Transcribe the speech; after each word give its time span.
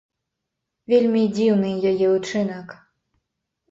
Вельмі 0.95 1.23
дзіўны 1.35 1.69
яе 1.93 2.07
ўчынак. 2.17 2.79